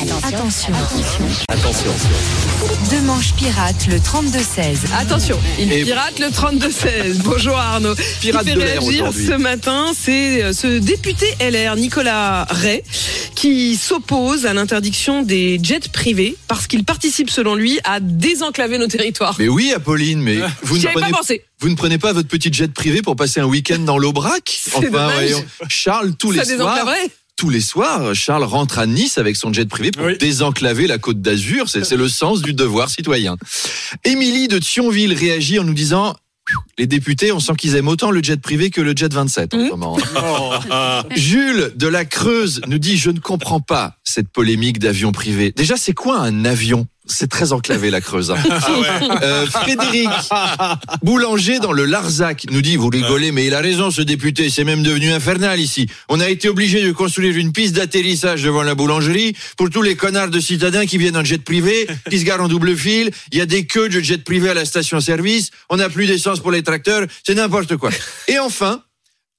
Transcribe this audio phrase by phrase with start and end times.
[0.00, 0.72] Attention.
[1.50, 1.90] Attention.
[2.90, 4.78] Deux manches pirates, le 32-16.
[4.98, 7.18] Attention, il Et- pirate le 32-16.
[7.22, 7.94] Bonjour Arnaud.
[8.22, 9.26] Pirate qui fait de l'air réagir aujourd'hui.
[9.26, 12.82] ce matin, c'est euh, ce député LR, Nicolas Ray,
[13.34, 18.86] qui s'oppose à l'interdiction des jets privés parce qu'il participe, selon lui, à désenclaver nos
[18.88, 19.36] territoires.
[19.38, 21.44] Mais oui, Apolline, mais vous ne, pas pensé.
[21.58, 24.60] vous ne prenez pas votre petite jet privé pour passer un week-end dans l'Aubrac?
[24.80, 25.34] Dommage.
[25.68, 27.10] Charles, tous Ça les soirs, désenclaverait.
[27.40, 30.18] Tous les soirs, Charles rentre à Nice avec son jet privé pour Oui.
[30.18, 31.70] désenclaver la côte d'Azur.
[31.70, 33.38] C'est le sens du devoir citoyen.
[34.04, 36.14] Émilie de Thionville réagit en nous disant
[36.76, 39.56] les députés, on sent qu'ils aiment autant le jet privé que le jet 27 en
[39.56, 39.64] Mmh.
[39.66, 39.96] ce moment.
[41.16, 45.52] Jules de la Creuse nous dit je ne comprends pas cette polémique d'avion privé.
[45.56, 46.86] Déjà, c'est quoi un avion?
[47.12, 48.30] C'est très enclavé la Creuse.
[48.30, 48.36] hein.
[49.22, 50.08] Euh, Frédéric
[51.02, 54.64] Boulanger dans le Larzac nous dit vous rigolez mais il a raison ce député c'est
[54.64, 55.88] même devenu infernal ici.
[56.08, 59.96] On a été obligé de construire une piste d'atterrissage devant la boulangerie pour tous les
[59.96, 63.10] connards de citadins qui viennent en jet privé, qui se garent en double fil.
[63.32, 65.50] Il y a des queues de jet privé à la station-service.
[65.68, 67.06] On n'a plus d'essence pour les tracteurs.
[67.26, 67.90] C'est n'importe quoi.
[68.28, 68.82] Et enfin.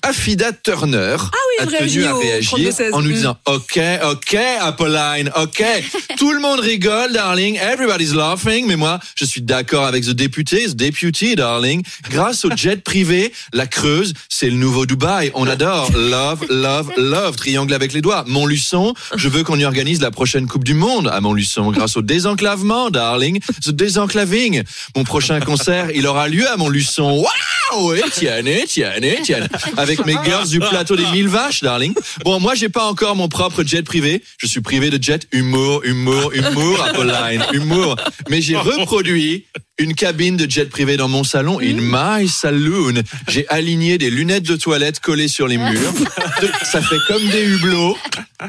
[0.00, 2.92] Affida Turner Ah a tenu à au réagir 32-16.
[2.94, 3.12] en nous Mm.
[3.14, 5.62] disant OK, OK, Apolline, OK.
[6.18, 7.56] Tout le monde rigole, darling.
[7.56, 8.66] Everybody's laughing.
[8.66, 11.82] Mais moi, je suis d'accord avec the député, the deputy, darling.
[12.10, 15.30] Grâce au jet privé, la Creuse, c'est le nouveau Dubaï.
[15.34, 15.90] On adore.
[15.96, 17.36] Love, love, love.
[17.36, 18.24] Triangle avec les doigts.
[18.26, 22.02] Montluçon, je veux qu'on y organise la prochaine Coupe du Monde à Montluçon grâce au
[22.02, 23.40] désenclavement, darling.
[23.64, 24.62] The désenclaving.
[24.96, 27.24] Mon prochain concert, il aura lieu à Montluçon.
[27.72, 27.94] Waouh!
[27.94, 29.48] Étienne, Étienne, Étienne.
[29.76, 31.94] Avec mes girls du plateau des mille vaches, darling.
[32.24, 34.22] Bon, moi, j'ai pas encore mon propre jet privé.
[34.38, 37.96] Je suis privé de jet humour, humour, humour, Apolline, humour.
[38.28, 39.46] Mais j'ai reproduit
[39.78, 42.94] une cabine de jet privé dans mon salon, in my saloon.
[43.28, 45.92] J'ai aligné des lunettes de toilette collées sur les murs.
[46.40, 47.96] De- Ça fait comme des hublots.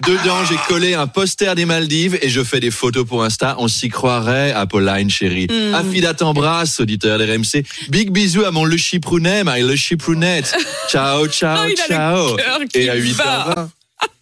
[0.07, 3.55] Dedans, j'ai collé un poster des Maldives et je fais des photos pour Insta.
[3.59, 5.47] On s'y croirait, Apolline chérie.
[5.73, 7.63] Affida t'embrasse, auditeur d'RMC.
[7.89, 10.55] Big bisous à mon Le Chiprounet, my Le Chiprounette.
[10.89, 12.37] Ciao, ciao, ciao.
[12.73, 12.99] Et à bat.
[13.01, 13.67] 8h20.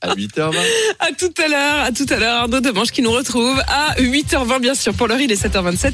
[0.02, 0.56] À 8h20.
[1.00, 4.60] À tout à l'heure, à tout à l'heure, Arnaud Demange qui nous retrouve à 8h20
[4.60, 4.94] bien sûr.
[4.94, 5.92] Pour l'heure, il est 7h27.